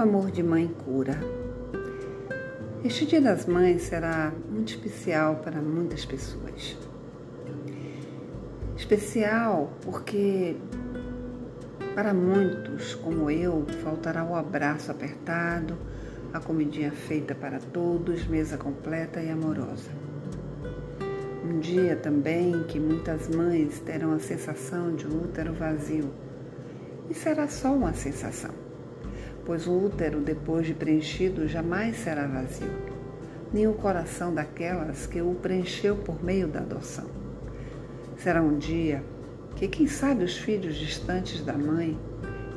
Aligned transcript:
amor 0.00 0.30
de 0.30 0.42
mãe 0.42 0.68
cura. 0.84 1.18
Este 2.82 3.04
Dia 3.04 3.20
das 3.20 3.44
Mães 3.46 3.82
será 3.82 4.32
muito 4.50 4.70
especial 4.70 5.36
para 5.36 5.60
muitas 5.60 6.04
pessoas. 6.04 6.78
Especial 8.74 9.70
porque 9.82 10.56
para 11.94 12.14
muitos, 12.14 12.94
como 12.94 13.30
eu, 13.30 13.66
faltará 13.82 14.24
o 14.24 14.34
abraço 14.34 14.90
apertado, 14.90 15.76
a 16.32 16.40
comidinha 16.40 16.90
feita 16.90 17.34
para 17.34 17.58
todos, 17.58 18.26
mesa 18.26 18.56
completa 18.56 19.20
e 19.20 19.30
amorosa. 19.30 19.90
Um 21.44 21.60
dia 21.60 21.96
também 21.96 22.64
que 22.64 22.80
muitas 22.80 23.28
mães 23.28 23.78
terão 23.80 24.12
a 24.12 24.18
sensação 24.18 24.96
de 24.96 25.06
útero 25.06 25.52
vazio. 25.52 26.10
E 27.10 27.14
será 27.14 27.46
só 27.46 27.74
uma 27.74 27.92
sensação 27.92 28.51
pois 29.44 29.66
o 29.66 29.72
útero, 29.72 30.20
depois 30.20 30.66
de 30.66 30.74
preenchido, 30.74 31.48
jamais 31.48 31.96
será 31.96 32.26
vazio, 32.26 32.70
nem 33.52 33.66
o 33.66 33.74
coração 33.74 34.34
daquelas 34.34 35.06
que 35.06 35.20
o 35.20 35.34
preencheu 35.34 35.96
por 35.96 36.22
meio 36.22 36.48
da 36.48 36.60
adoção. 36.60 37.06
Será 38.16 38.40
um 38.40 38.56
dia 38.56 39.02
que, 39.56 39.66
quem 39.68 39.86
sabe, 39.86 40.24
os 40.24 40.36
filhos 40.36 40.76
distantes 40.76 41.44
da 41.44 41.54
mãe 41.54 41.98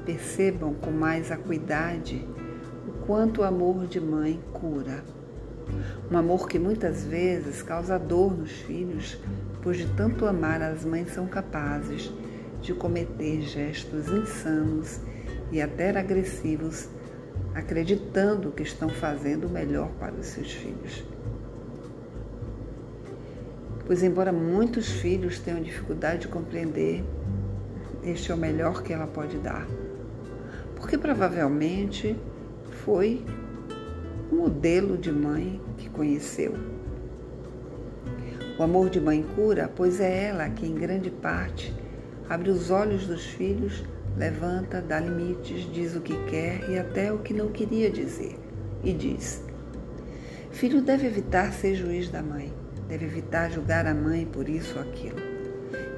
percebam 0.05 0.73
com 0.75 0.91
mais 0.91 1.31
acuidade 1.31 2.27
o 2.87 3.05
quanto 3.05 3.41
o 3.41 3.43
amor 3.43 3.87
de 3.87 3.99
mãe 3.99 4.39
cura. 4.53 5.03
Um 6.11 6.17
amor 6.17 6.47
que 6.47 6.59
muitas 6.59 7.03
vezes 7.03 7.63
causa 7.63 7.97
dor 7.97 8.37
nos 8.37 8.51
filhos, 8.51 9.17
pois 9.63 9.77
de 9.77 9.87
tanto 9.95 10.27
amar 10.27 10.61
as 10.61 10.85
mães 10.85 11.11
são 11.11 11.25
capazes 11.25 12.13
de 12.61 12.73
cometer 12.73 13.41
gestos 13.41 14.07
insanos 14.07 14.99
e 15.51 15.61
até 15.61 15.97
agressivos, 15.97 16.89
acreditando 17.53 18.51
que 18.51 18.63
estão 18.63 18.89
fazendo 18.89 19.47
o 19.47 19.49
melhor 19.49 19.89
para 19.99 20.13
os 20.13 20.25
seus 20.27 20.51
filhos. 20.51 21.03
Pois, 23.85 24.01
embora 24.01 24.31
muitos 24.31 24.89
filhos 24.89 25.39
tenham 25.39 25.61
dificuldade 25.61 26.21
de 26.21 26.27
compreender, 26.27 27.03
este 28.03 28.31
é 28.31 28.35
o 28.35 28.37
melhor 28.37 28.81
que 28.81 28.91
ela 28.91 29.07
pode 29.07 29.37
dar. 29.37 29.67
Porque 30.75 30.97
provavelmente 30.97 32.15
foi 32.83 33.23
o 34.31 34.35
modelo 34.35 34.97
de 34.97 35.11
mãe 35.11 35.61
que 35.77 35.89
conheceu. 35.89 36.53
O 38.57 38.63
amor 38.63 38.89
de 38.89 38.99
mãe 38.99 39.23
cura, 39.35 39.69
pois 39.73 39.99
é 39.99 40.29
ela 40.29 40.49
que, 40.49 40.65
em 40.65 40.73
grande 40.73 41.11
parte, 41.11 41.75
abre 42.29 42.49
os 42.49 42.71
olhos 42.71 43.05
dos 43.05 43.25
filhos 43.25 43.83
Levanta, 44.17 44.81
dá 44.81 44.99
limites, 44.99 45.69
diz 45.73 45.95
o 45.95 46.01
que 46.01 46.15
quer 46.25 46.69
e 46.69 46.79
até 46.79 47.11
o 47.11 47.19
que 47.19 47.33
não 47.33 47.49
queria 47.49 47.89
dizer. 47.89 48.39
E 48.83 48.93
diz: 48.93 49.43
Filho 50.51 50.81
deve 50.81 51.07
evitar 51.07 51.51
ser 51.51 51.75
juiz 51.75 52.09
da 52.09 52.23
mãe, 52.23 52.53
deve 52.87 53.05
evitar 53.05 53.51
julgar 53.51 53.85
a 53.85 53.93
mãe 53.93 54.25
por 54.25 54.47
isso 54.47 54.75
ou 54.77 54.81
aquilo. 54.81 55.19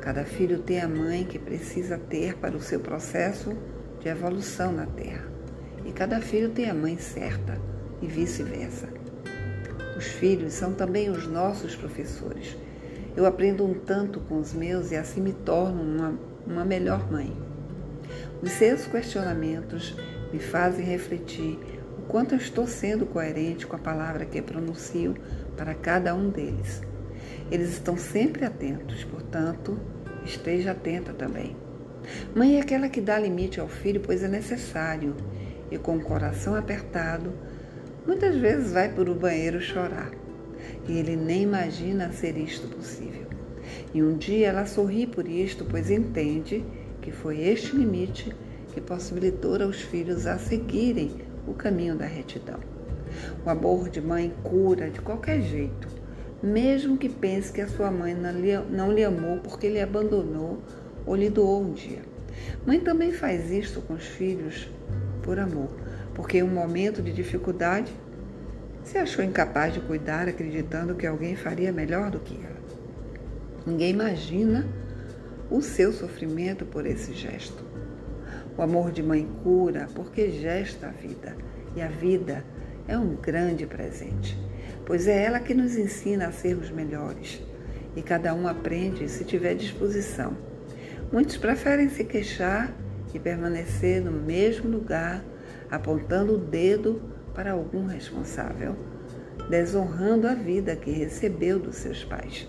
Cada 0.01 0.23
filho 0.23 0.59
tem 0.59 0.81
a 0.81 0.87
mãe 0.87 1.25
que 1.25 1.37
precisa 1.37 1.97
ter 1.97 2.35
para 2.37 2.55
o 2.55 2.61
seu 2.61 2.79
processo 2.79 3.55
de 3.99 4.07
evolução 4.07 4.71
na 4.71 4.85
Terra. 4.85 5.27
E 5.85 5.91
cada 5.91 6.19
filho 6.19 6.49
tem 6.49 6.69
a 6.69 6.73
mãe 6.73 6.97
certa 6.97 7.59
e 8.01 8.07
vice-versa. 8.07 8.87
Os 9.95 10.05
filhos 10.05 10.53
são 10.53 10.73
também 10.73 11.09
os 11.09 11.27
nossos 11.27 11.75
professores. 11.75 12.57
Eu 13.15 13.25
aprendo 13.25 13.65
um 13.65 13.73
tanto 13.73 14.19
com 14.21 14.39
os 14.39 14.53
meus 14.53 14.91
e 14.91 14.95
assim 14.95 15.21
me 15.21 15.33
torno 15.33 15.81
uma, 15.81 16.13
uma 16.45 16.65
melhor 16.65 17.11
mãe. 17.11 17.35
Os 18.41 18.51
seus 18.51 18.85
questionamentos 18.85 19.95
me 20.31 20.37
fazem 20.37 20.85
refletir 20.85 21.57
o 21.97 22.03
quanto 22.03 22.35
eu 22.35 22.37
estou 22.37 22.67
sendo 22.67 23.05
coerente 23.05 23.65
com 23.65 23.75
a 23.75 23.79
palavra 23.79 24.25
que 24.25 24.39
pronuncio 24.43 25.15
para 25.55 25.73
cada 25.73 26.13
um 26.13 26.29
deles. 26.29 26.83
Eles 27.49 27.71
estão 27.71 27.97
sempre 27.97 28.45
atentos, 28.45 29.03
portanto, 29.05 29.79
esteja 30.23 30.71
atenta 30.71 31.13
também. 31.13 31.55
Mãe 32.35 32.57
é 32.57 32.61
aquela 32.61 32.89
que 32.89 33.01
dá 33.01 33.17
limite 33.17 33.59
ao 33.59 33.67
filho, 33.67 34.01
pois 34.01 34.21
é 34.21 34.27
necessário, 34.27 35.15
e 35.71 35.77
com 35.79 35.97
o 35.97 36.03
coração 36.03 36.53
apertado, 36.53 37.33
muitas 38.05 38.35
vezes 38.35 38.71
vai 38.71 38.87
para 38.87 39.09
o 39.09 39.15
banheiro 39.15 39.59
chorar. 39.59 40.11
E 40.87 40.95
ele 40.95 41.15
nem 41.15 41.41
imagina 41.41 42.11
ser 42.11 42.37
isto 42.37 42.67
possível. 42.67 43.25
E 43.93 44.03
um 44.03 44.15
dia 44.15 44.49
ela 44.49 44.65
sorri 44.67 45.07
por 45.07 45.27
isto, 45.27 45.65
pois 45.65 45.89
entende 45.89 46.63
que 47.07 47.11
foi 47.13 47.39
este 47.39 47.73
limite 47.73 48.35
que 48.73 48.81
possibilitou 48.81 49.63
aos 49.63 49.79
filhos 49.79 50.27
a 50.27 50.37
seguirem 50.37 51.09
o 51.47 51.53
caminho 51.53 51.95
da 51.95 52.05
retidão. 52.05 52.59
O 53.45 53.49
amor 53.49 53.87
de 53.87 54.01
mãe 54.01 54.33
cura 54.43 54.89
de 54.89 54.99
qualquer 54.99 55.41
jeito, 55.41 55.87
mesmo 56.43 56.97
que 56.97 57.07
pense 57.07 57.53
que 57.53 57.61
a 57.61 57.67
sua 57.69 57.89
mãe 57.89 58.13
não 58.13 58.91
lhe, 58.91 59.05
amou 59.05 59.37
porque 59.37 59.69
lhe 59.69 59.79
abandonou 59.79 60.61
ou 61.05 61.15
lhe 61.15 61.29
doou 61.29 61.63
um 61.63 61.71
dia. 61.71 62.01
Mãe 62.65 62.77
também 62.81 63.13
faz 63.13 63.49
isto 63.51 63.79
com 63.83 63.93
os 63.93 64.03
filhos 64.03 64.69
por 65.23 65.39
amor, 65.39 65.69
porque 66.13 66.39
em 66.39 66.43
um 66.43 66.53
momento 66.53 67.01
de 67.01 67.13
dificuldade 67.13 67.89
se 68.83 68.97
achou 68.97 69.23
incapaz 69.23 69.73
de 69.73 69.79
cuidar, 69.79 70.27
acreditando 70.27 70.93
que 70.93 71.07
alguém 71.07 71.37
faria 71.37 71.71
melhor 71.71 72.11
do 72.11 72.19
que 72.19 72.35
ela. 72.35 72.57
Ninguém 73.65 73.91
imagina 73.91 74.67
o 75.49 75.61
seu 75.61 75.91
sofrimento 75.93 76.65
por 76.65 76.85
esse 76.85 77.13
gesto. 77.13 77.63
O 78.57 78.61
amor 78.61 78.91
de 78.91 79.03
mãe 79.03 79.27
cura 79.43 79.87
porque 79.93 80.31
gesta 80.31 80.87
a 80.87 80.91
vida, 80.91 81.35
e 81.75 81.81
a 81.81 81.87
vida 81.87 82.43
é 82.87 82.97
um 82.97 83.15
grande 83.15 83.65
presente, 83.65 84.37
pois 84.85 85.07
é 85.07 85.23
ela 85.23 85.39
que 85.39 85.53
nos 85.53 85.77
ensina 85.77 86.27
a 86.27 86.31
sermos 86.31 86.71
melhores, 86.71 87.41
e 87.95 88.01
cada 88.01 88.33
um 88.33 88.47
aprende 88.47 89.07
se 89.09 89.23
tiver 89.23 89.55
disposição. 89.55 90.35
Muitos 91.11 91.37
preferem 91.37 91.89
se 91.89 92.03
queixar 92.03 92.73
e 93.13 93.19
permanecer 93.19 94.01
no 94.01 94.11
mesmo 94.11 94.69
lugar, 94.69 95.23
apontando 95.69 96.35
o 96.35 96.37
dedo 96.37 97.01
para 97.33 97.51
algum 97.51 97.85
responsável, 97.85 98.75
desonrando 99.49 100.27
a 100.27 100.33
vida 100.33 100.75
que 100.75 100.91
recebeu 100.91 101.59
dos 101.59 101.77
seus 101.77 102.03
pais. 102.03 102.47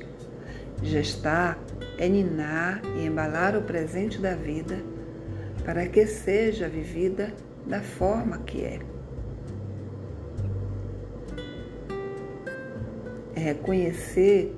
Gestar 0.82 1.58
é 1.98 2.08
ninar 2.08 2.80
e 2.96 3.06
embalar 3.06 3.56
o 3.56 3.62
presente 3.62 4.20
da 4.20 4.34
vida 4.34 4.78
para 5.64 5.86
que 5.86 6.06
seja 6.06 6.68
vivida 6.68 7.34
da 7.66 7.80
forma 7.80 8.38
que 8.38 8.64
é. 8.64 8.78
É 13.34 13.40
reconhecer 13.40 14.54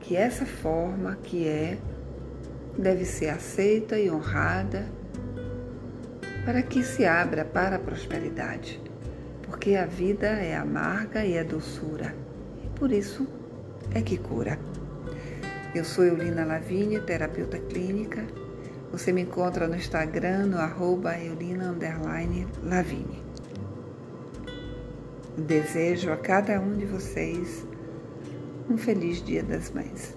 que 0.00 0.16
essa 0.16 0.44
forma 0.44 1.16
que 1.22 1.46
é 1.46 1.78
deve 2.76 3.04
ser 3.04 3.28
aceita 3.28 3.98
e 3.98 4.10
honrada 4.10 4.86
para 6.44 6.62
que 6.62 6.82
se 6.82 7.06
abra 7.06 7.44
para 7.44 7.76
a 7.76 7.78
prosperidade, 7.78 8.80
porque 9.42 9.76
a 9.76 9.86
vida 9.86 10.26
é 10.26 10.56
amarga 10.56 11.24
e 11.24 11.34
é 11.34 11.44
doçura, 11.44 12.14
e 12.62 12.68
por 12.78 12.92
isso 12.92 13.26
é 13.94 14.02
que 14.02 14.18
cura. 14.18 14.58
Eu 15.74 15.84
sou 15.84 16.04
Eulina 16.04 16.44
Lavigne, 16.44 17.00
terapeuta 17.00 17.58
clínica. 17.58 18.24
Você 18.92 19.12
me 19.12 19.22
encontra 19.22 19.66
no 19.66 19.74
Instagram, 19.74 20.46
no 20.46 20.56
arroba 20.56 21.18
Eulina 21.18 21.74
Lavigne. 22.62 23.20
Desejo 25.36 26.12
a 26.12 26.16
cada 26.16 26.60
um 26.60 26.76
de 26.76 26.86
vocês 26.86 27.66
um 28.70 28.76
feliz 28.76 29.20
Dia 29.20 29.42
das 29.42 29.72
Mães. 29.72 30.16